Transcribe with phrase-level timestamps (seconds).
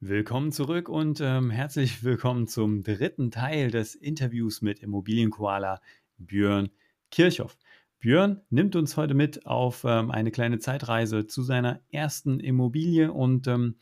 [0.00, 5.80] Willkommen zurück und ähm, herzlich willkommen zum dritten Teil des Interviews mit Immobilienkoala
[6.18, 6.70] Björn
[7.10, 7.58] Kirchhoff.
[7.98, 13.48] Björn nimmt uns heute mit auf ähm, eine kleine Zeitreise zu seiner ersten Immobilie und
[13.48, 13.74] ähm,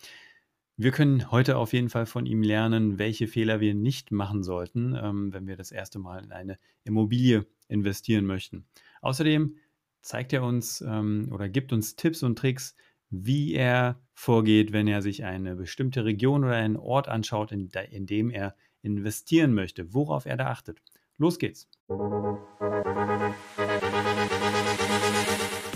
[0.79, 4.97] wir können heute auf jeden Fall von ihm lernen, welche Fehler wir nicht machen sollten,
[4.99, 8.65] ähm, wenn wir das erste Mal in eine Immobilie investieren möchten.
[9.03, 9.57] Außerdem
[10.01, 12.75] zeigt er uns ähm, oder gibt uns Tipps und Tricks,
[13.11, 18.07] wie er vorgeht, wenn er sich eine bestimmte Region oder einen Ort anschaut, in, in
[18.07, 20.81] dem er investieren möchte, worauf er da achtet.
[21.19, 21.69] Los geht's.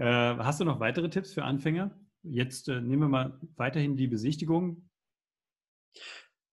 [0.00, 1.94] Äh, hast du noch weitere Tipps für Anfänger?
[2.22, 4.88] Jetzt äh, nehmen wir mal weiterhin die Besichtigung.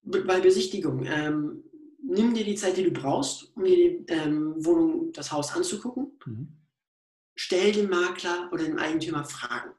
[0.01, 1.63] Bei Besichtigung, ähm,
[2.03, 6.19] nimm dir die Zeit, die du brauchst, um dir die ähm, Wohnung, das Haus anzugucken.
[6.25, 6.57] Mhm.
[7.35, 9.71] Stell dem Makler oder dem Eigentümer Fragen.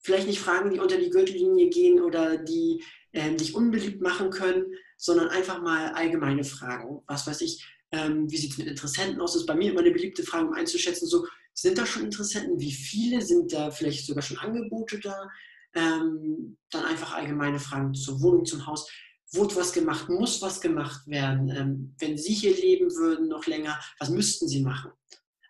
[0.00, 4.66] Vielleicht nicht Fragen, die unter die Gürtellinie gehen oder die äh, dich unbeliebt machen können,
[4.98, 7.02] sondern einfach mal allgemeine Fragen.
[7.06, 9.32] Was weiß ich, ähm, wie sieht es mit Interessenten aus?
[9.32, 11.26] Das ist bei mir immer eine beliebte Frage, um einzuschätzen, so,
[11.60, 12.60] sind da schon Interessenten?
[12.60, 15.28] Wie viele sind da vielleicht sogar schon Angebote da?
[15.74, 18.88] Ähm, dann einfach allgemeine Fragen zur Wohnung, zum Haus.
[19.32, 20.08] Wurde was gemacht?
[20.08, 21.50] Muss was gemacht werden?
[21.50, 24.92] Ähm, wenn Sie hier leben würden noch länger, was müssten Sie machen?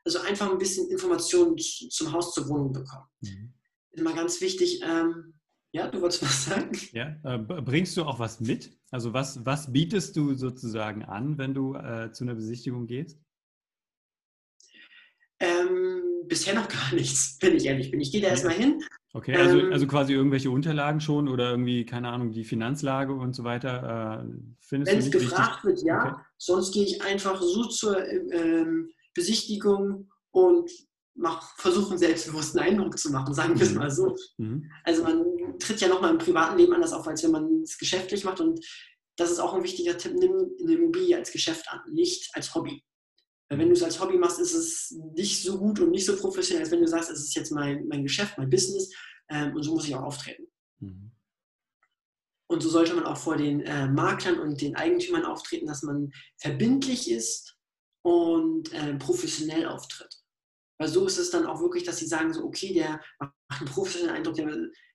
[0.05, 3.07] Also einfach ein bisschen Informationen zum Haus, zur Wohnung bekommen.
[3.21, 3.53] Mhm.
[3.93, 4.81] Immer ganz wichtig.
[4.83, 5.35] Ähm,
[5.73, 6.73] ja, du wolltest was sagen?
[6.93, 8.71] Ja, äh, bringst du auch was mit?
[8.91, 13.21] Also was, was bietest du sozusagen an, wenn du äh, zu einer Besichtigung gehst?
[15.41, 18.01] Ähm, bisher noch gar nichts, wenn ich ehrlich bin.
[18.01, 18.83] Ich gehe da erstmal hin.
[19.15, 23.35] Okay, also, ähm, also quasi irgendwelche Unterlagen schon oder irgendwie, keine Ahnung, die Finanzlage und
[23.35, 24.23] so weiter.
[24.23, 26.13] Äh, Wenn es gefragt wird, ja.
[26.13, 26.23] Okay.
[26.37, 30.71] Sonst gehe ich einfach so zur ähm, Besichtigung und
[31.57, 33.79] versuche einen selbstbewussten Eindruck zu machen, sagen wir es mhm.
[33.79, 34.15] mal so.
[34.37, 34.71] Mhm.
[34.85, 35.25] Also man
[35.59, 38.41] tritt ja nochmal im privaten Leben anders auf, als wenn man es geschäftlich macht.
[38.41, 38.65] Und
[39.17, 42.85] das ist auch ein wichtiger Tipp, nimm eine Immobilie als Geschäft an, nicht als Hobby.
[43.49, 46.17] Weil wenn du es als Hobby machst, ist es nicht so gut und nicht so
[46.17, 48.93] professionell, als wenn du sagst, es ist jetzt mein, mein Geschäft, mein Business
[49.31, 50.47] ähm, und so muss ich auch auftreten.
[50.81, 51.13] Mhm.
[52.51, 56.13] Und so sollte man auch vor den äh, Maklern und den Eigentümern auftreten, dass man
[56.39, 57.57] verbindlich ist
[58.03, 60.15] und äh, professionell auftritt.
[60.79, 63.69] Weil so ist es dann auch wirklich, dass sie sagen, so, okay, der macht einen
[63.69, 64.37] professionellen Eindruck.
[64.37, 64.47] Der,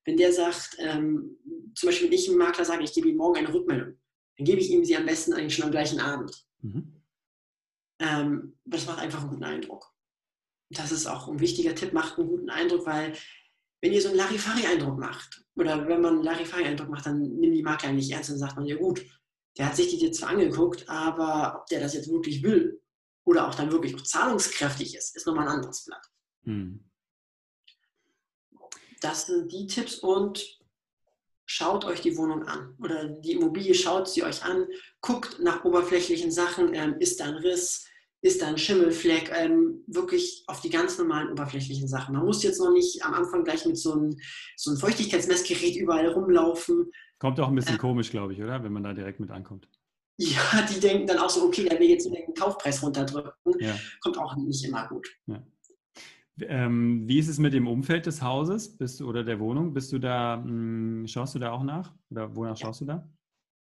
[0.06, 1.38] wenn der sagt, ähm,
[1.76, 4.00] zum Beispiel, wenn ich einem Makler sage, ich gebe ihm morgen eine Rückmeldung,
[4.38, 6.46] dann gebe ich ihm sie am besten eigentlich schon am gleichen Abend.
[6.62, 7.03] Mhm.
[8.04, 9.94] Ähm, das macht einfach einen guten Eindruck.
[10.70, 13.14] Das ist auch ein wichtiger Tipp, macht einen guten Eindruck, weil
[13.82, 17.64] wenn ihr so einen Larifari-Eindruck macht, oder wenn man einen Larifari-Eindruck macht, dann nimmt die
[17.64, 19.06] Makler nicht ernst und sagt man, ja gut,
[19.58, 22.82] der hat sich die jetzt zwar angeguckt, aber ob der das jetzt wirklich will
[23.26, 26.06] oder auch dann wirklich auch zahlungskräftig ist, ist nochmal ein anderes Blatt.
[26.44, 26.90] Hm.
[29.00, 30.60] Das sind die Tipps und
[31.46, 34.68] schaut euch die Wohnung an oder die Immobilie, schaut sie euch an,
[35.02, 37.86] guckt nach oberflächlichen Sachen, ähm, ist da ein Riss,
[38.24, 42.16] ist da ein Schimmelfleck, ähm, wirklich auf die ganz normalen oberflächlichen Sachen.
[42.16, 44.18] Man muss jetzt noch nicht am Anfang gleich mit so einem,
[44.56, 46.90] so einem Feuchtigkeitsmessgerät überall rumlaufen.
[47.20, 48.64] Kommt auch ein bisschen äh, komisch, glaube ich, oder?
[48.64, 49.68] Wenn man da direkt mit ankommt.
[50.18, 53.34] Ja, die denken dann auch so, okay, der will jetzt den Kaufpreis runterdrücken.
[53.60, 53.76] Ja.
[54.00, 55.10] Kommt auch nicht immer gut.
[55.28, 55.44] Ja.
[56.42, 59.74] Ähm, wie ist es mit dem Umfeld des Hauses bist oder der Wohnung?
[59.74, 61.94] Bist du da, mh, hm, schaust du da auch nach?
[62.10, 62.68] Oder wonach ja.
[62.68, 63.10] schaust du da?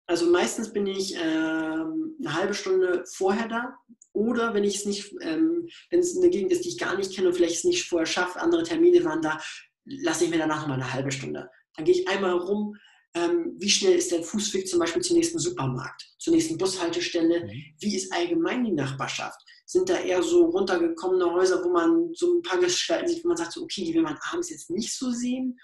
[0.08, 3.76] Also meistens bin ich ähm, eine halbe Stunde vorher da.
[4.14, 7.14] Oder wenn ich es nicht, ähm, wenn es eine Gegend ist, die ich gar nicht
[7.14, 9.42] kenne und vielleicht es nicht vorher schaffe, andere Termine waren da,
[9.86, 11.50] lasse ich mir danach nochmal eine halbe Stunde.
[11.76, 12.76] Dann gehe ich einmal rum,
[13.14, 17.64] ähm, wie schnell ist der Fußweg zum Beispiel zum nächsten Supermarkt, zur nächsten Bushaltestelle, mhm.
[17.80, 19.40] wie ist allgemein die Nachbarschaft?
[19.66, 23.38] sind da eher so runtergekommene Häuser, wo man so ein paar Gestalten sieht, wo man
[23.38, 25.60] sagt, so, okay, die will man abends jetzt nicht so sehen.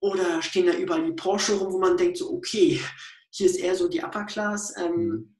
[0.00, 2.80] Oder stehen da überall die Porsche rum, wo man denkt, so, okay,
[3.36, 4.74] hier ist eher so die Upper Class.
[4.76, 5.36] Ähm, mhm.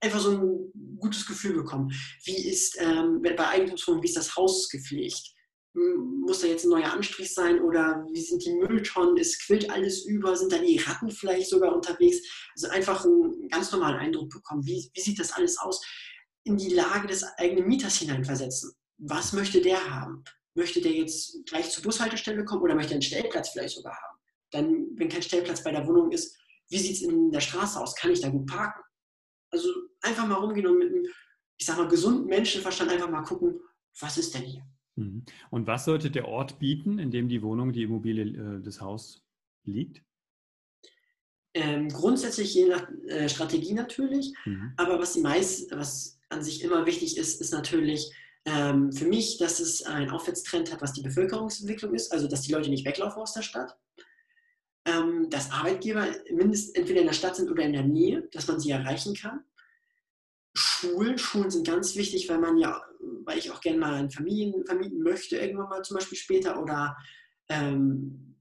[0.00, 1.92] einfach so ein gutes Gefühl bekommen.
[2.24, 5.34] Wie ist ähm, bei Eigentumswohnungen, wie ist das Haus gepflegt?
[5.72, 9.16] Muss da jetzt ein neuer Anstrich sein oder wie sind die Mülltonnen?
[9.16, 10.36] Es quillt alles über?
[10.36, 12.18] Sind da die Ratten vielleicht sogar unterwegs?
[12.56, 14.66] Also einfach einen ganz normalen Eindruck bekommen.
[14.66, 15.80] Wie, wie sieht das alles aus?
[16.44, 18.72] in die Lage des eigenen Mieters hineinversetzen.
[18.98, 20.24] Was möchte der haben?
[20.54, 24.18] Möchte der jetzt gleich zur Bushaltestelle kommen oder möchte er einen Stellplatz vielleicht sogar haben?
[24.50, 26.36] Dann, wenn kein Stellplatz bei der Wohnung ist,
[26.70, 27.94] wie sieht es in der Straße aus?
[27.94, 28.82] Kann ich da gut parken?
[29.52, 29.68] Also
[30.02, 31.06] einfach mal rumgehen und mit einem,
[31.58, 33.60] ich sag mal, gesunden Menschenverstand einfach mal gucken,
[33.98, 34.64] was ist denn hier?
[34.96, 35.24] Mhm.
[35.50, 39.22] Und was sollte der Ort bieten, in dem die Wohnung, die Immobilie, äh, das Haus
[39.64, 40.02] liegt?
[41.52, 44.72] Ähm, grundsätzlich je nach äh, Strategie natürlich, mhm.
[44.76, 48.14] aber was die meist, was an sich immer wichtig ist, ist natürlich
[48.44, 52.52] ähm, für mich, dass es einen Aufwärtstrend hat, was die Bevölkerungsentwicklung ist, also dass die
[52.52, 53.76] Leute nicht weglaufen aus der Stadt,
[54.84, 58.60] ähm, dass Arbeitgeber mindestens entweder in der Stadt sind oder in der Nähe, dass man
[58.60, 59.44] sie erreichen kann.
[60.54, 62.82] Schulen, Schulen sind ganz wichtig, weil man ja,
[63.24, 66.96] weil ich auch gerne mal ein Familien vermieten möchte, irgendwann mal zum Beispiel später oder
[67.48, 68.36] ähm,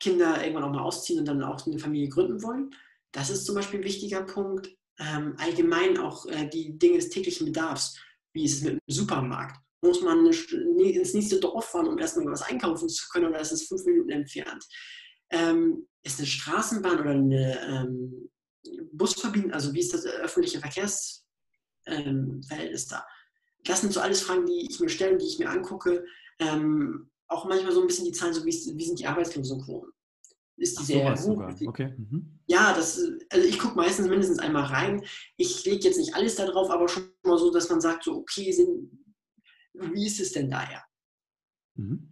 [0.00, 2.74] Kinder irgendwann auch mal ausziehen und dann auch eine Familie gründen wollen.
[3.12, 4.70] Das ist zum Beispiel ein wichtiger Punkt.
[4.98, 7.98] Ähm, allgemein auch äh, die Dinge des täglichen Bedarfs.
[8.32, 9.60] Wie ist es mit dem Supermarkt?
[9.82, 13.66] Muss man ins nächste Dorf fahren, um erstmal was einkaufen zu können oder ist es
[13.66, 14.64] fünf Minuten entfernt?
[15.32, 18.30] Ähm, ist eine Straßenbahn oder eine ähm,
[18.92, 21.24] Busverbindung, also wie ist das öffentliche Verkehrsverhältnis
[21.86, 22.40] ähm,
[22.90, 23.04] da?
[23.64, 26.04] Das sind so alles Fragen, die ich mir stelle, die ich mir angucke.
[26.38, 29.92] Ähm, auch manchmal so ein bisschen die Zahlen, so wie, wie sind die Arbeitslosenquoten?
[30.56, 31.42] Ist die sehr hoch?
[31.66, 31.94] Okay.
[31.96, 32.38] Mhm.
[32.46, 33.00] Ja, das,
[33.30, 35.04] also ich gucke meistens mindestens einmal rein.
[35.36, 38.16] Ich lege jetzt nicht alles da drauf, aber schon mal so, dass man sagt, so,
[38.16, 38.90] okay, sind,
[39.72, 40.84] wie ist es denn daher?
[41.74, 42.11] Mhm.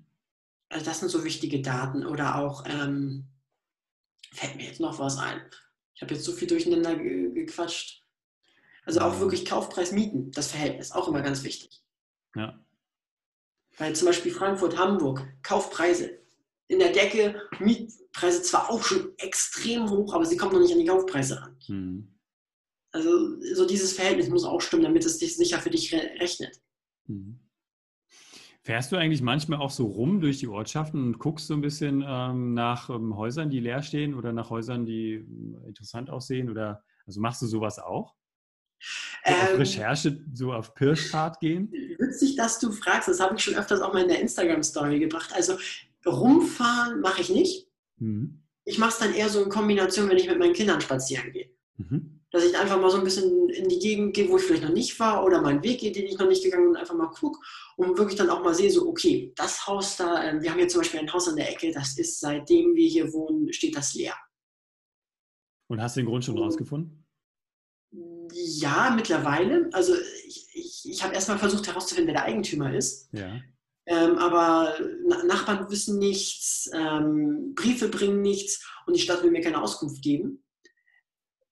[0.71, 2.07] Also das sind so wichtige Daten.
[2.07, 3.27] Oder auch, ähm,
[4.33, 5.43] fällt mir jetzt noch was ein.
[5.95, 8.03] Ich habe jetzt so viel durcheinander ge gequatscht.
[8.87, 11.83] Also auch wirklich Kaufpreis Mieten, das Verhältnis, auch immer ganz wichtig.
[12.35, 12.59] Ja.
[13.77, 16.19] Weil zum Beispiel Frankfurt, Hamburg, Kaufpreise
[16.69, 20.79] in der Decke, Mietpreise zwar auch schon extrem hoch, aber sie kommen noch nicht an
[20.79, 21.59] die Kaufpreise ran.
[21.69, 22.15] Mhm.
[22.93, 26.61] Also so dieses Verhältnis muss auch stimmen, damit es sich sicher für dich rechnet.
[27.07, 27.41] Mhm.
[28.63, 32.05] Fährst du eigentlich manchmal auch so rum durch die Ortschaften und guckst so ein bisschen
[32.07, 36.51] ähm, nach ähm, Häusern, die leer stehen oder nach Häusern, die äh, interessant aussehen?
[36.51, 38.15] Oder also machst du sowas auch?
[39.25, 41.73] So ähm, auf Recherche, so auf Pirschfahrt gehen?
[41.99, 43.09] Witzig, dass du fragst.
[43.09, 45.33] Das habe ich schon öfters auch mal in der Instagram-Story gebracht.
[45.35, 45.57] Also
[46.05, 47.67] rumfahren mache ich nicht.
[47.97, 48.43] Mhm.
[48.65, 51.51] Ich mache es dann eher so in Kombination, wenn ich mit meinen Kindern spazieren gehe.
[51.79, 54.63] Mhm dass ich einfach mal so ein bisschen in die Gegend gehe, wo ich vielleicht
[54.63, 56.95] noch nicht war oder meinen Weg gehe, den ich noch nicht gegangen bin, und einfach
[56.95, 57.41] mal gucke
[57.77, 60.69] und wirklich dann auch mal sehe, so, okay, das Haus da, äh, wir haben hier
[60.69, 63.95] zum Beispiel ein Haus an der Ecke, das ist seitdem wir hier wohnen, steht das
[63.95, 64.15] leer.
[65.69, 67.05] Und hast du den Grund schon rausgefunden?
[68.33, 69.69] Ja, mittlerweile.
[69.73, 69.95] Also
[70.27, 73.09] ich, ich, ich habe erstmal versucht herauszufinden, wer der Eigentümer ist.
[73.13, 73.41] Ja.
[73.87, 74.75] Ähm, aber
[75.27, 80.45] Nachbarn wissen nichts, ähm, Briefe bringen nichts und die Stadt will mir keine Auskunft geben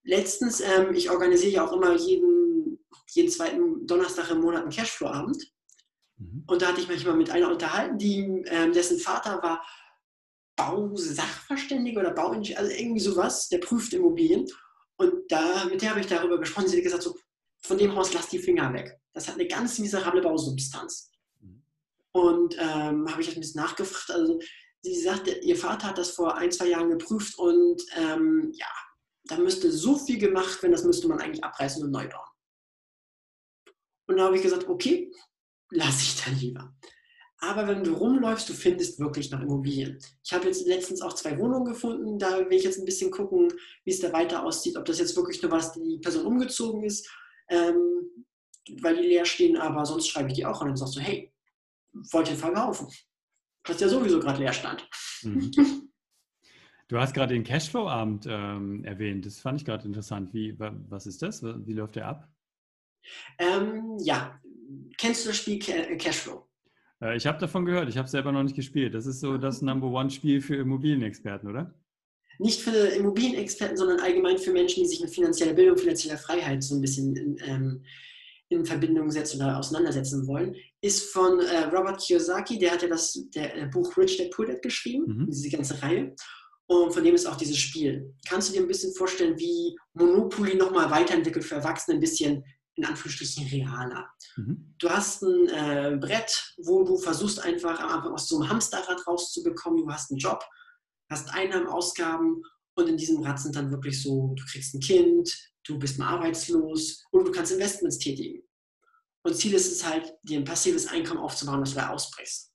[0.08, 2.78] letztens, ähm, ich organisiere ja auch immer jeden,
[3.10, 5.52] jeden zweiten Donnerstag im Monat einen Cashflow-Abend.
[6.16, 6.44] Mhm.
[6.46, 9.62] Und da hatte ich manchmal mit einer unterhalten, die, ähm, dessen Vater war
[10.56, 14.46] Bausachverständiger oder Bauingenieur, also irgendwie sowas, der prüft Immobilien.
[14.96, 16.69] Und da, mit der habe ich darüber gesprochen.
[16.69, 17.14] Sie hat gesagt, so,
[17.60, 18.99] von dem Haus lass die Finger weg.
[19.12, 21.10] Das hat eine ganz miserable Bausubstanz.
[21.40, 21.62] Mhm.
[22.12, 24.10] Und ähm, habe ich ein bisschen nachgefragt.
[24.10, 24.40] Also
[24.81, 28.66] sie sagte, ihr Vater hat das vor ein, zwei Jahren geprüft und ähm, ja,
[29.28, 32.28] da müsste so viel gemacht werden, das müsste man eigentlich abreißen und neu bauen.
[34.06, 35.12] Und da habe ich gesagt, okay,
[35.70, 36.75] lasse ich dann lieber.
[37.40, 39.98] Aber wenn du rumläufst, du findest wirklich noch Immobilien.
[40.25, 42.19] Ich habe jetzt letztens auch zwei Wohnungen gefunden.
[42.19, 43.53] Da will ich jetzt ein bisschen gucken,
[43.84, 44.76] wie es da weiter aussieht.
[44.76, 47.08] Ob das jetzt wirklich nur was, die Person umgezogen ist,
[47.48, 48.24] ähm,
[48.81, 49.56] weil die leer stehen.
[49.56, 51.32] Aber sonst schreibe ich die auch an und sagst so, hey,
[52.10, 52.88] wollt ihr verkaufen?
[53.64, 54.88] Was ja sowieso gerade leer stand.
[55.22, 55.53] Mhm.
[56.88, 59.26] Du hast gerade den Cashflow-Abend ähm, erwähnt.
[59.26, 60.32] Das fand ich gerade interessant.
[60.32, 61.42] Wie, was ist das?
[61.42, 62.28] Wie läuft der ab?
[63.38, 64.40] Ähm, ja,
[64.96, 66.48] kennst du das Spiel äh, Cashflow?
[67.02, 67.90] Äh, ich habe davon gehört.
[67.90, 68.94] Ich habe selber noch nicht gespielt.
[68.94, 71.74] Das ist so das Number One-Spiel für Immobilienexperten, oder?
[72.38, 76.74] Nicht für Immobilienexperten, sondern allgemein für Menschen, die sich mit finanzieller Bildung, finanzieller Freiheit so
[76.74, 77.84] ein bisschen in, ähm,
[78.48, 82.58] in Verbindung setzen oder auseinandersetzen wollen, ist von äh, Robert Kiyosaki.
[82.58, 85.26] Der hat ja das der, äh, Buch Rich Dad Poor Dad geschrieben, mhm.
[85.26, 86.14] diese ganze Reihe.
[86.69, 88.15] Und von dem ist auch dieses Spiel.
[88.29, 92.44] Kannst du dir ein bisschen vorstellen, wie Monopoly nochmal weiterentwickelt für Erwachsene, ein bisschen
[92.75, 94.08] in Anführungsstrichen realer.
[94.37, 94.75] Mhm.
[94.79, 99.05] Du hast ein äh, Brett, wo du versuchst einfach am Anfang aus so einem Hamsterrad
[99.06, 99.84] rauszubekommen.
[99.84, 100.44] Du hast einen Job,
[101.10, 102.43] hast Einnahmen, Ausgaben
[102.77, 105.34] und in diesem Rad sind dann wirklich so, du kriegst ein Kind,
[105.65, 108.43] du bist mal arbeitslos oder du kannst Investments tätigen.
[109.25, 112.53] Und Ziel ist es halt, dir ein passives Einkommen aufzubauen, das du da ausbrichst.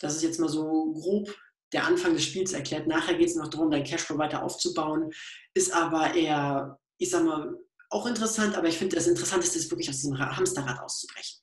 [0.00, 1.32] Das ist jetzt mal so grob
[1.74, 2.86] der Anfang des Spiels erklärt.
[2.86, 5.10] Nachher geht es noch darum, dein Cashflow weiter aufzubauen.
[5.54, 7.54] Ist aber eher, ich sag mal,
[7.90, 11.40] auch interessant, aber ich finde, das Interessanteste ist wirklich aus diesem Hamsterrad auszubrechen.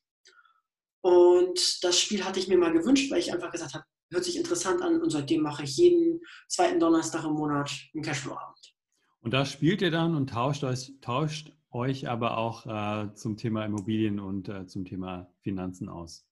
[1.01, 4.37] Und das Spiel hatte ich mir mal gewünscht, weil ich einfach gesagt habe, hört sich
[4.37, 8.75] interessant an und seitdem mache ich jeden zweiten Donnerstag im Monat einen Cashflow-Abend.
[9.21, 13.65] Und da spielt ihr dann und tauscht euch, tauscht euch aber auch äh, zum Thema
[13.65, 16.25] Immobilien und äh, zum Thema Finanzen aus.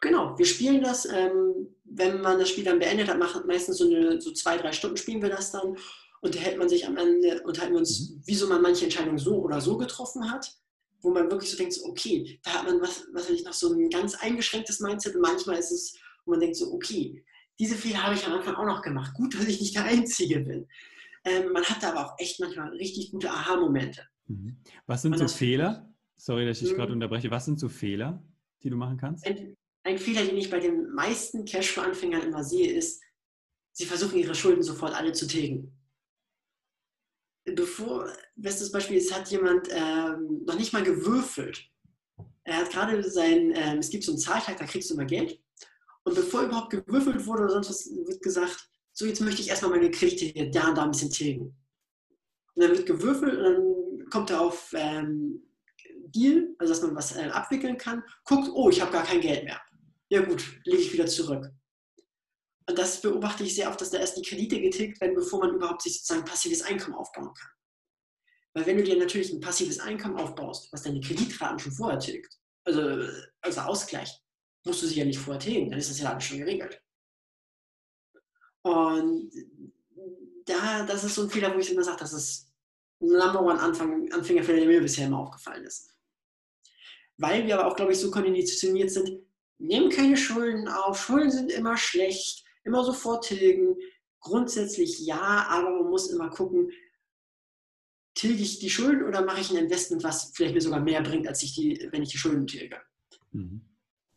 [0.00, 1.04] Genau, wir spielen das.
[1.06, 4.72] Ähm, wenn man das Spiel dann beendet hat, macht meistens so, eine, so zwei, drei
[4.72, 5.76] Stunden spielen wir das dann.
[6.20, 8.22] Unterhält man sich am Ende, unterhalten wir uns, mhm.
[8.24, 10.52] wieso man manche Entscheidungen so oder so getroffen hat.
[11.00, 13.72] Wo man wirklich so denkt, so, okay, da hat man was, was ich noch so
[13.72, 17.24] ein ganz eingeschränktes Mindset und manchmal ist es, wo man denkt so, okay,
[17.58, 19.14] diese Fehler habe ich am Anfang auch noch gemacht.
[19.14, 20.66] Gut, dass ich nicht der Einzige bin.
[21.24, 24.02] Ähm, man hat da aber auch echt manchmal richtig gute Aha-Momente.
[24.26, 24.56] Mhm.
[24.86, 25.92] Was sind so Fehler?
[26.16, 26.96] Sorry, dass ich gerade mhm.
[26.96, 27.30] unterbreche.
[27.30, 28.22] Was sind so Fehler,
[28.62, 29.24] die du machen kannst?
[29.88, 33.02] Ein, Fehler, den ich bei den meisten Cashflow-Anfängern immer sehe, ist,
[33.72, 35.74] sie versuchen ihre Schulden sofort alle zu tilgen.
[37.46, 41.70] Bevor, bestes Beispiel, es hat jemand ähm, noch nicht mal gewürfelt.
[42.44, 45.40] Er hat gerade sein, ähm, es gibt so einen Zahltag, da kriegst du immer Geld.
[46.02, 49.70] Und bevor überhaupt gewürfelt wurde oder sonst was, wird gesagt, so jetzt möchte ich erstmal
[49.70, 51.56] meine Kredite hier da und da ein bisschen tilgen.
[52.54, 55.48] Und dann wird gewürfelt und dann kommt er auf ähm,
[56.14, 59.44] Deal, also dass man was äh, abwickeln kann, guckt, oh, ich habe gar kein Geld
[59.44, 59.58] mehr
[60.10, 61.50] ja gut, lege ich wieder zurück.
[62.68, 65.54] Und das beobachte ich sehr oft, dass da erst die Kredite getilgt werden, bevor man
[65.54, 67.50] überhaupt sich sozusagen passives Einkommen aufbauen kann.
[68.52, 72.38] Weil wenn du dir natürlich ein passives Einkommen aufbaust, was deine Kreditraten schon vorher tilgt,
[72.64, 73.08] also,
[73.40, 74.22] also ausgleicht,
[74.64, 76.82] musst du sie ja nicht vorher tilgen, dann ist das ja alles schon geregelt.
[78.62, 79.32] Und
[80.44, 82.52] da, das ist so ein Fehler, wo ich immer sage, das ist
[83.00, 85.94] ein Number One Anfang, Anfängerfehler, der mir bisher immer aufgefallen ist.
[87.16, 89.27] Weil wir aber auch, glaube ich, so konditioniert sind,
[89.58, 91.00] Nehmen keine Schulden auf.
[91.00, 92.44] Schulden sind immer schlecht.
[92.64, 93.76] Immer sofort tilgen.
[94.20, 96.70] Grundsätzlich ja, aber man muss immer gucken,
[98.14, 101.28] tilge ich die Schulden oder mache ich ein Investment, was vielleicht mir sogar mehr bringt,
[101.28, 102.76] als ich die, wenn ich die Schulden tilge.
[103.32, 103.62] Mhm.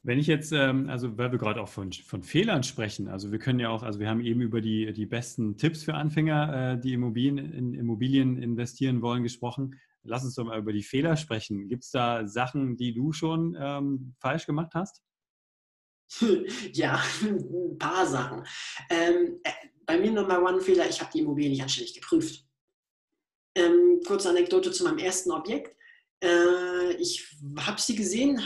[0.04, 3.38] Wenn ich jetzt, ähm, also weil wir gerade auch von, von Fehlern sprechen, also wir
[3.38, 6.80] können ja auch, also wir haben eben über die, die besten Tipps für Anfänger, äh,
[6.80, 9.80] die Immobilien, in Immobilien investieren wollen, gesprochen.
[10.04, 11.68] Lass uns doch mal über die Fehler sprechen.
[11.68, 15.04] Gibt es da Sachen, die du schon ähm, falsch gemacht hast?
[16.74, 18.46] ja, ein paar Sachen.
[18.90, 19.52] Ähm, äh,
[19.86, 22.46] bei mir Nummer One-Fehler, ich habe die Immobilie nicht anständig geprüft.
[23.56, 25.76] Ähm, kurze Anekdote zu meinem ersten Objekt.
[26.24, 28.42] Äh, ich habe sie gesehen,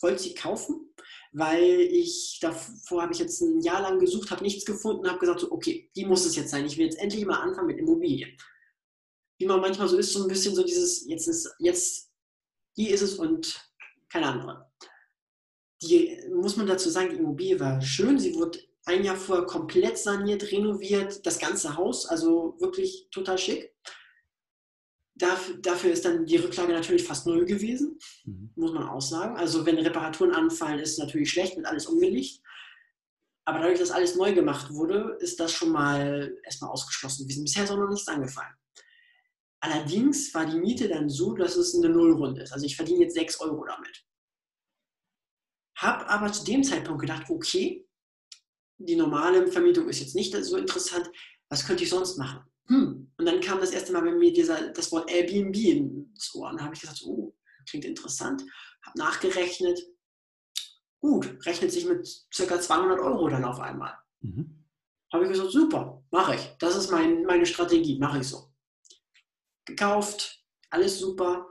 [0.00, 0.94] wollte sie kaufen,
[1.32, 5.40] weil ich davor habe ich jetzt ein Jahr lang gesucht, habe nichts gefunden, habe gesagt,
[5.40, 6.66] so, okay, die muss es jetzt sein.
[6.66, 8.36] Ich will jetzt endlich mal anfangen mit Immobilien.
[9.38, 12.12] Wie man manchmal so ist, so ein bisschen so dieses, jetzt ist, jetzt,
[12.76, 13.68] die ist es und
[14.08, 14.70] keine andere
[15.88, 18.18] die, muss man dazu sagen, die Immobilie war schön.
[18.18, 23.72] Sie wurde ein Jahr vorher komplett saniert, renoviert, das ganze Haus, also wirklich total schick.
[25.16, 28.50] Dafür, dafür ist dann die Rücklage natürlich fast null gewesen, mhm.
[28.56, 29.36] muss man auch sagen.
[29.36, 32.40] Also wenn Reparaturen anfallen, ist es natürlich schlecht, wird alles umgelegt.
[33.46, 37.44] Aber dadurch, dass alles neu gemacht wurde, ist das schon mal erstmal ausgeschlossen gewesen.
[37.44, 38.54] Bisher ist auch noch nichts angefallen.
[39.60, 42.52] Allerdings war die Miete dann so, dass es eine Nullrunde ist.
[42.52, 44.04] Also ich verdiene jetzt 6 Euro damit.
[45.76, 47.86] Habe aber zu dem Zeitpunkt gedacht, okay,
[48.78, 51.10] die normale Vermietung ist jetzt nicht so interessant,
[51.48, 52.40] was könnte ich sonst machen?
[52.66, 53.12] Hm.
[53.16, 56.50] Und dann kam das erste Mal bei mir dieser, das Wort Airbnb ins Ohr.
[56.50, 57.34] Und da habe ich gesagt, oh,
[57.68, 58.42] klingt interessant.
[58.82, 59.80] Habe nachgerechnet.
[61.00, 62.60] Gut, rechnet sich mit ca.
[62.60, 63.94] 200 Euro dann auf einmal.
[64.20, 64.64] Mhm.
[65.12, 66.56] Habe ich gesagt, super, mache ich.
[66.58, 68.50] Das ist mein, meine Strategie, mache ich so.
[69.66, 71.46] Gekauft, alles super.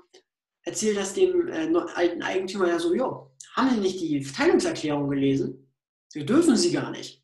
[0.63, 5.63] Erzähl das dem äh, alten Eigentümer ja so, jo, haben Sie nicht die Teilungserklärung gelesen?
[6.13, 7.23] Wir dürfen sie gar nicht.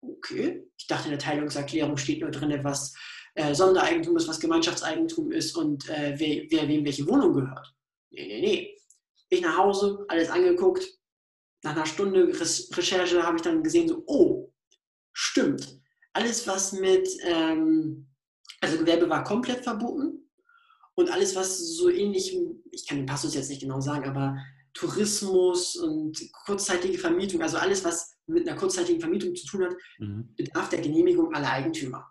[0.00, 2.94] Okay, ich dachte, in der Teilungserklärung steht nur drin, was
[3.34, 7.74] äh, Sondereigentum ist, was Gemeinschaftseigentum ist und äh, wer, wer wem welche Wohnung gehört.
[8.10, 8.76] Nee, nee, nee.
[9.28, 10.86] Ich nach Hause, alles angeguckt.
[11.62, 14.52] Nach einer Stunde Recherche habe ich dann gesehen, so, oh,
[15.12, 15.80] stimmt.
[16.12, 18.08] Alles, was mit, ähm,
[18.60, 20.30] also Gewerbe war komplett verboten
[20.94, 22.36] und alles, was so ähnlich,
[22.70, 24.36] ich kann den Passus jetzt nicht genau sagen, aber
[24.74, 30.34] Tourismus und kurzzeitige Vermietung, also alles, was mit einer kurzzeitigen Vermietung zu tun hat, mhm.
[30.36, 32.10] bedarf der Genehmigung aller Eigentümer.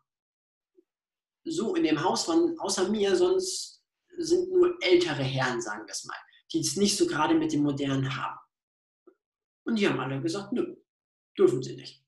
[1.45, 3.83] So, in dem Haus waren außer mir sonst
[4.17, 6.17] sind nur ältere Herren, sagen wir es mal,
[6.51, 8.39] die es nicht so gerade mit dem Modernen haben.
[9.63, 10.75] Und die haben alle gesagt, nö,
[11.37, 12.03] dürfen sie nicht.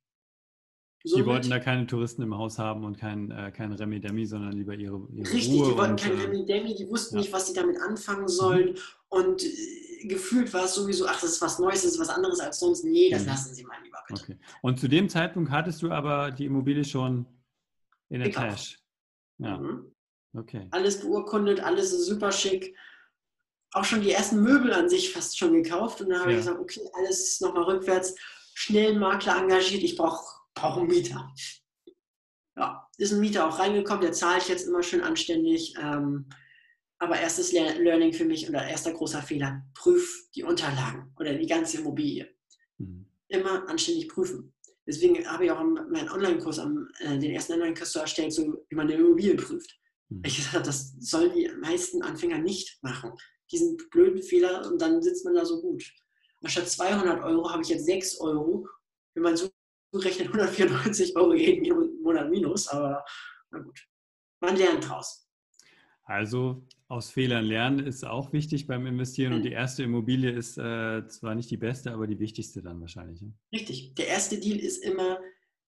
[1.03, 4.25] So die wollten da keine Touristen im Haus haben und kein, äh, kein Remi Demi,
[4.25, 7.15] sondern lieber ihre, ihre Richtig, Ruhe die wollten und, kein äh, Remi Demi, die wussten
[7.15, 7.21] ja.
[7.21, 8.71] nicht, was sie damit anfangen sollen.
[8.71, 8.77] Mhm.
[9.07, 12.39] Und äh, gefühlt war es sowieso, ach, das ist was Neues, das ist was anderes
[12.39, 12.83] als sonst.
[12.83, 13.29] Nee, das mhm.
[13.29, 14.23] lassen Sie mal lieber bitte.
[14.23, 14.37] Okay.
[14.61, 17.25] Und zu dem Zeitpunkt hattest du aber die Immobilie schon
[18.09, 18.77] in der Tasche.
[19.37, 19.57] Ja.
[19.57, 19.95] Mhm.
[20.33, 20.67] Okay.
[20.71, 22.75] Alles beurkundet, alles super schick.
[23.71, 26.01] Auch schon die ersten Möbel an sich fast schon gekauft.
[26.01, 26.39] Und dann habe ja.
[26.39, 28.15] ich gesagt, okay, alles nochmal rückwärts.
[28.53, 29.83] Schnell einen Makler engagiert.
[29.83, 31.33] Ich brauche brauche einen Mieter.
[32.57, 35.75] Ja, ist ein Mieter auch reingekommen, der zahlt jetzt immer schön anständig.
[35.81, 36.29] Ähm,
[36.99, 41.79] aber erstes Learning für mich oder erster großer Fehler, prüf die Unterlagen oder die ganze
[41.79, 42.29] Immobilie.
[42.77, 43.05] Mhm.
[43.29, 44.53] Immer anständig prüfen.
[44.85, 48.87] Deswegen habe ich auch meinen Online-Kurs, äh, den ersten Online-Kurs so erstellt, so wie man
[48.87, 49.79] eine Immobilie prüft.
[50.09, 50.23] Mhm.
[50.25, 53.13] Ich gesagt das sollen die meisten Anfänger nicht machen.
[53.51, 55.83] Diesen blöden Fehler und dann sitzt man da so gut.
[56.41, 58.67] Anstatt 200 Euro habe ich jetzt 6 Euro.
[59.13, 59.49] Wenn man so
[59.93, 63.05] rechnet, 194 Euro jeden Monat minus, aber
[63.51, 63.79] na gut.
[64.41, 65.28] Man lernt draus.
[66.09, 71.07] Also aus Fehlern lernen ist auch wichtig beim Investieren und die erste Immobilie ist äh,
[71.07, 73.21] zwar nicht die beste, aber die wichtigste dann wahrscheinlich.
[73.21, 73.31] Ne?
[73.53, 73.93] Richtig.
[73.93, 75.19] Der erste Deal ist immer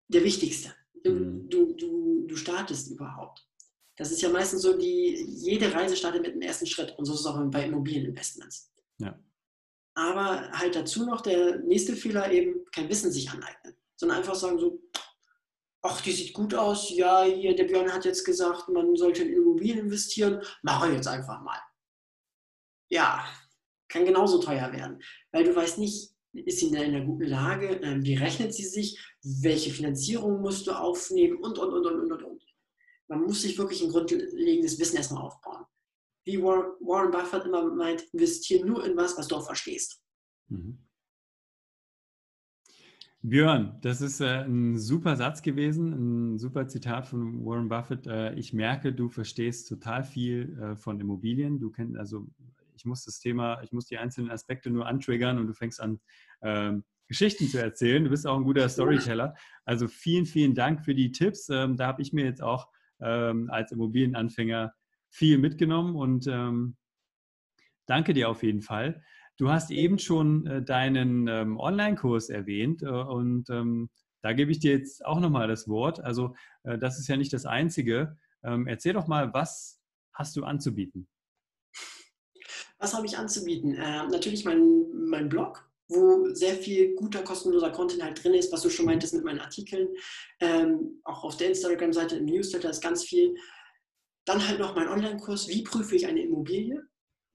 [0.07, 0.73] der wichtigste.
[1.03, 1.47] Du, mhm.
[1.47, 3.47] du, du, du startest überhaupt.
[3.97, 7.13] Das ist ja meistens so, die, jede Reise startet mit dem ersten Schritt und so
[7.13, 8.73] ist es auch bei Immobilieninvestments.
[8.97, 9.19] Ja.
[9.93, 14.57] Aber halt dazu noch der nächste Fehler eben, kein Wissen sich aneignen, sondern einfach sagen
[14.57, 14.81] so,
[15.81, 19.33] ach, die sieht gut aus, ja, hier, der Björn hat jetzt gesagt, man sollte in
[19.33, 21.59] Immobilien investieren, mache jetzt einfach mal.
[22.89, 23.25] Ja,
[23.87, 28.05] kann genauso teuer werden, weil du weißt nicht, ist sie in einer guten Lage, ähm,
[28.05, 32.45] wie rechnet sie sich, welche Finanzierung musst du aufnehmen und, und, und, und, und, und.
[33.07, 35.65] Man muss sich wirklich ein grundlegendes Wissen erstmal aufbauen.
[36.23, 40.01] Wie Warren Buffett immer meint, investiere nur in was, was du auch verstehst.
[40.47, 40.77] Mhm.
[43.23, 48.07] Björn, das ist äh, ein super Satz gewesen, ein super Zitat von Warren Buffett.
[48.07, 51.59] Äh, ich merke, du verstehst total viel äh, von Immobilien.
[51.59, 52.27] Du kennst also,
[52.75, 55.99] ich muss das Thema, ich muss die einzelnen Aspekte nur antriggern und du fängst an,
[56.41, 58.03] ähm, Geschichten zu erzählen.
[58.03, 59.35] Du bist auch ein guter Storyteller.
[59.65, 61.49] Also vielen, vielen Dank für die Tipps.
[61.49, 62.69] Ähm, da habe ich mir jetzt auch
[63.01, 64.73] ähm, als Immobilienanfänger
[65.09, 66.77] viel mitgenommen und ähm,
[67.85, 69.03] danke dir auf jeden Fall.
[69.41, 73.89] Du hast eben schon äh, deinen ähm, Online-Kurs erwähnt äh, und ähm,
[74.21, 75.99] da gebe ich dir jetzt auch nochmal das Wort.
[75.99, 78.19] Also äh, das ist ja nicht das Einzige.
[78.43, 79.81] Ähm, erzähl doch mal, was
[80.13, 81.07] hast du anzubieten?
[82.77, 83.73] Was habe ich anzubieten?
[83.73, 88.61] Äh, natürlich mein, mein Blog, wo sehr viel guter, kostenloser Content halt drin ist, was
[88.61, 88.91] du schon mhm.
[88.91, 89.87] meintest mit meinen Artikeln.
[90.39, 93.33] Ähm, auch auf der Instagram-Seite im Newsletter ist ganz viel.
[94.23, 96.90] Dann halt noch mein Online-Kurs, wie prüfe ich eine Immobilie?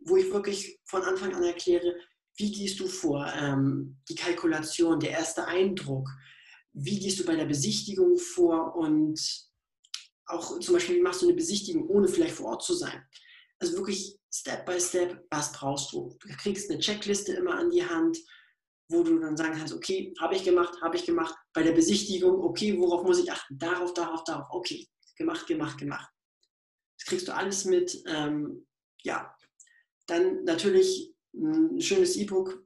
[0.07, 1.97] Wo ich wirklich von Anfang an erkläre,
[2.39, 6.09] wie gehst du vor, ähm, die Kalkulation, der erste Eindruck,
[6.73, 9.19] wie gehst du bei der Besichtigung vor und
[10.27, 13.03] auch zum Beispiel, wie machst du eine Besichtigung, ohne vielleicht vor Ort zu sein.
[13.59, 16.17] Also wirklich Step by Step, was brauchst du?
[16.21, 18.19] Du kriegst eine Checkliste immer an die Hand,
[18.89, 21.35] wo du dann sagen kannst, okay, habe ich gemacht, habe ich gemacht.
[21.53, 23.59] Bei der Besichtigung, okay, worauf muss ich achten?
[23.59, 24.47] Darauf, darauf, darauf.
[24.51, 26.09] Okay, gemacht, gemacht, gemacht.
[26.99, 28.03] Das kriegst du alles mit.
[28.07, 28.67] Ähm,
[29.03, 29.35] ja,
[30.07, 32.65] dann natürlich ein schönes E-Book.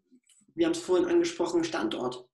[0.55, 2.29] Wir haben es vorhin angesprochen, Standort.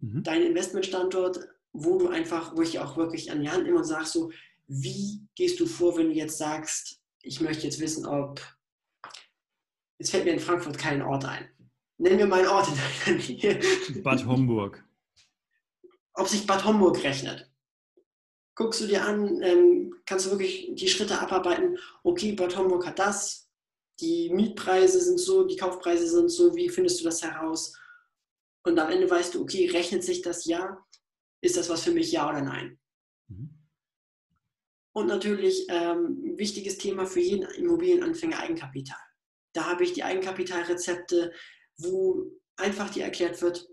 [0.00, 0.22] Mhm.
[0.22, 1.40] Dein Investmentstandort,
[1.72, 4.30] wo du einfach, wo ich auch wirklich an die Hand nehme und sage so,
[4.66, 8.40] wie gehst du vor, wenn du jetzt sagst, ich möchte jetzt wissen, ob,
[9.98, 11.48] jetzt fällt mir in Frankfurt kein Ort ein.
[11.98, 12.74] Nennen wir mal einen Ort in
[13.06, 14.02] deiner Nähe.
[14.02, 14.84] Bad Homburg.
[16.14, 17.50] Ob sich Bad Homburg rechnet.
[18.54, 22.98] Guckst du dir an, ähm, kannst du wirklich die Schritte abarbeiten, okay, Bad Homburg hat
[22.98, 23.43] das,
[24.00, 27.76] die Mietpreise sind so, die Kaufpreise sind so, wie findest du das heraus?
[28.64, 30.84] Und am Ende weißt du, okay, rechnet sich das ja?
[31.40, 32.78] Ist das was für mich, ja oder nein?
[33.28, 33.50] Mhm.
[34.94, 38.98] Und natürlich ähm, wichtiges Thema für jeden Immobilienanfänger Eigenkapital.
[39.52, 41.32] Da habe ich die Eigenkapitalrezepte,
[41.76, 43.68] wo einfach dir erklärt wird,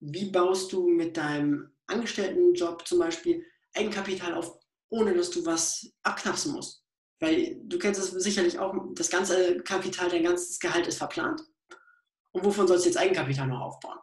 [0.00, 3.44] wie baust du mit deinem Angestelltenjob zum Beispiel
[3.74, 6.81] Eigenkapital auf, ohne dass du was abknapsen musst.
[7.22, 11.40] Weil du kennst es sicherlich auch, das ganze Kapital, dein ganzes Gehalt ist verplant.
[12.32, 13.98] Und wovon sollst du jetzt Eigenkapital noch aufbauen?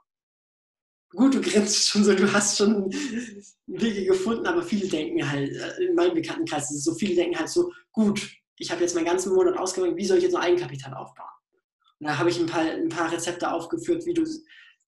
[1.10, 2.89] Gut, du grinst schon so, du hast schon
[3.67, 7.38] Wege gefunden, aber viele denken halt, äh, in meinem Bekanntenkreis ist es so, viele denken
[7.38, 8.25] halt so, gut,
[8.58, 11.27] ich habe jetzt meinen ganzen Monat ausgemacht, wie soll ich jetzt noch Eigenkapital aufbauen?
[11.99, 14.23] Und da habe ich ein paar, ein paar Rezepte aufgeführt, wie du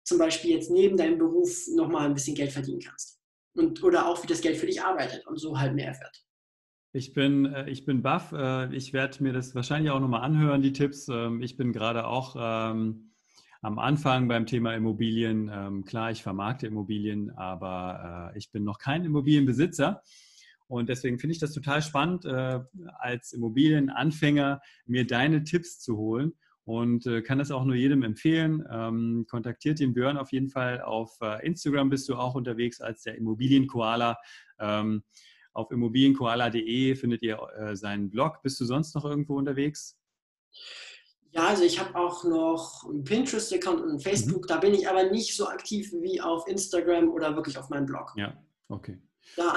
[0.06, 3.20] zum Beispiel jetzt neben deinem Beruf nochmal ein bisschen Geld verdienen kannst.
[3.56, 6.24] Und, oder auch, wie das Geld für dich arbeitet und so halt mehr wird.
[6.94, 8.34] Ich bin, äh, ich bin baff.
[8.34, 11.08] Äh, ich werde mir das wahrscheinlich auch nochmal anhören, die Tipps.
[11.08, 13.12] Ähm, ich bin gerade auch ähm,
[13.62, 15.50] am Anfang beim Thema Immobilien.
[15.54, 20.02] Ähm, klar, ich vermarkte Immobilien, aber äh, ich bin noch kein Immobilienbesitzer.
[20.68, 26.32] Und deswegen finde ich das total spannend, als Immobilienanfänger mir deine Tipps zu holen
[26.64, 29.26] und kann das auch nur jedem empfehlen.
[29.30, 30.80] kontaktiert den Björn auf jeden Fall.
[30.80, 34.18] Auf Instagram bist du auch unterwegs als der Immobilienkoala.
[35.54, 38.42] Auf immobilienkoala.de findet ihr äh, seinen Blog.
[38.42, 39.98] Bist du sonst noch irgendwo unterwegs?
[41.32, 44.02] Ja, also ich habe auch noch einen Pinterest-Account und einen mhm.
[44.02, 44.44] Facebook.
[44.44, 44.48] Mhm.
[44.48, 48.14] Da bin ich aber nicht so aktiv wie auf Instagram oder wirklich auf meinem Blog.
[48.16, 48.38] Ja,
[48.72, 48.98] Okay.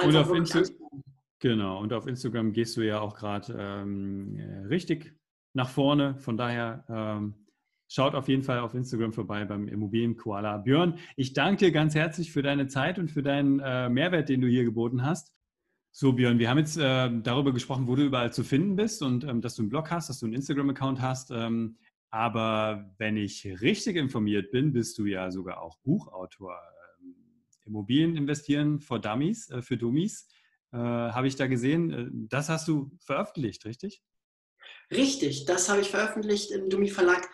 [0.03, 1.03] und auf Instagram,
[1.39, 5.15] genau, und auf Instagram gehst du ja auch gerade ähm, äh, richtig
[5.53, 6.17] nach vorne.
[6.19, 7.33] Von daher ähm,
[7.87, 10.57] schaut auf jeden Fall auf Instagram vorbei beim Immobilien-Koala.
[10.57, 14.41] Björn, ich danke dir ganz herzlich für deine Zeit und für deinen äh, Mehrwert, den
[14.41, 15.33] du hier geboten hast.
[15.97, 19.23] So, Björn, wir haben jetzt äh, darüber gesprochen, wo du überall zu finden bist und
[19.23, 21.31] ähm, dass du einen Blog hast, dass du einen Instagram-Account hast.
[21.31, 21.77] Ähm,
[22.09, 26.59] aber wenn ich richtig informiert bin, bist du ja sogar auch Buchautor.
[27.01, 27.15] Ähm,
[27.65, 30.27] Immobilien investieren for Dummies, äh, für Dummies,
[30.73, 31.89] äh, habe ich da gesehen.
[31.91, 34.03] Äh, das hast du veröffentlicht, richtig?
[34.91, 37.25] Richtig, das habe ich veröffentlicht im Dummy Verlag.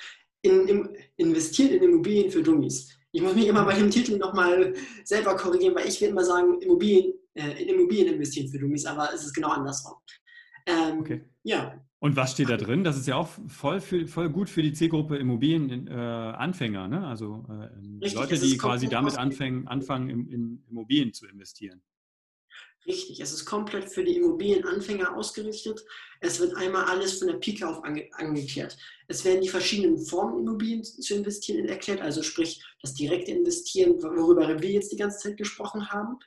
[0.43, 2.95] In, in, investiert in Immobilien für Dummies.
[3.12, 6.62] Ich muss mich immer bei dem Titel nochmal selber korrigieren, weil ich will immer sagen,
[6.62, 9.96] Immobilien äh, in Immobilien investieren für Dummies, aber es ist genau andersrum.
[10.65, 11.24] Ähm, okay.
[11.44, 11.80] Ja.
[12.00, 12.84] Und was steht da drin?
[12.84, 17.08] Das ist ja auch voll, für, voll gut für die Zielgruppe Immobilienanfänger, äh, ne?
[17.08, 17.67] also äh,
[18.04, 21.82] Richtig, Leute, die quasi damit anfangen, anfangen in, in Immobilien zu investieren.
[22.88, 25.86] Richtig, es ist komplett für die Immobilienanfänger ausgerichtet.
[26.20, 28.76] Es wird einmal alles von der Pike auf ange angeklärt.
[29.08, 34.60] Es werden die verschiedenen Formen, Immobilien zu investieren, erklärt, also sprich das direkte Investieren, worüber
[34.60, 36.17] wir jetzt die ganze Zeit gesprochen haben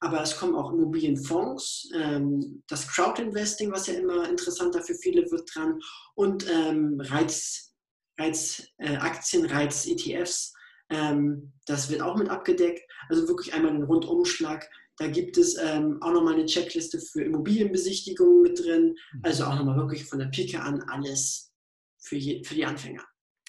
[0.00, 5.48] aber es kommen auch Immobilienfonds, ähm, das Crowdinvesting, was ja immer interessanter für viele wird
[5.54, 5.80] dran
[6.14, 7.74] und ähm, Reiz,
[8.18, 10.54] Reiz äh, Aktien, Reiz ETFs,
[10.90, 12.82] ähm, das wird auch mit abgedeckt.
[13.08, 14.68] Also wirklich einmal einen Rundumschlag.
[14.98, 18.94] Da gibt es ähm, auch nochmal eine Checkliste für Immobilienbesichtigungen mit drin.
[19.22, 21.52] Also auch nochmal wirklich von der Pike an alles
[21.98, 23.04] für, je, für die Anfänger.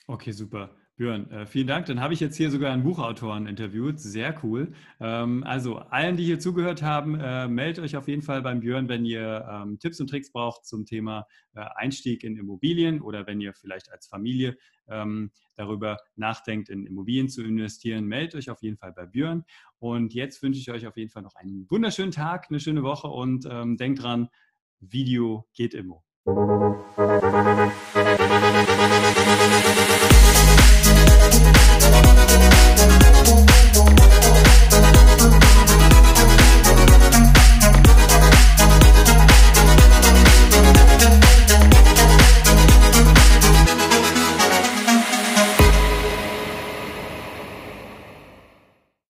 [0.07, 0.75] Okay, super.
[0.97, 1.87] Björn, äh, vielen Dank.
[1.87, 3.99] Dann habe ich jetzt hier sogar einen Buchautoren interviewt.
[3.99, 4.71] Sehr cool.
[5.01, 8.87] Ähm, also allen, die hier zugehört haben, äh, meldet euch auf jeden Fall beim Björn,
[8.87, 13.41] wenn ihr ähm, Tipps und Tricks braucht zum Thema äh, Einstieg in Immobilien oder wenn
[13.41, 14.55] ihr vielleicht als Familie
[14.87, 18.05] ähm, darüber nachdenkt, in Immobilien zu investieren.
[18.05, 19.43] Meldet euch auf jeden Fall bei Björn.
[19.79, 23.07] Und jetzt wünsche ich euch auf jeden Fall noch einen wunderschönen Tag, eine schöne Woche
[23.07, 23.45] und
[23.79, 24.29] denkt dran,
[24.79, 26.03] Video geht immer.